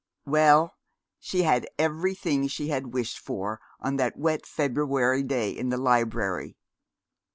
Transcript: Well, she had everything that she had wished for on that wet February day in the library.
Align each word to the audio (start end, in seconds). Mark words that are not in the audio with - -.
Well, 0.25 0.73
she 1.19 1.43
had 1.43 1.67
everything 1.77 2.41
that 2.41 2.49
she 2.49 2.69
had 2.69 2.91
wished 2.91 3.19
for 3.19 3.61
on 3.79 3.97
that 3.97 4.17
wet 4.17 4.47
February 4.47 5.21
day 5.21 5.51
in 5.51 5.69
the 5.69 5.77
library. 5.77 6.57